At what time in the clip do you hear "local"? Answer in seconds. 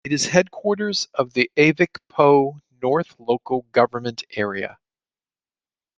3.19-3.67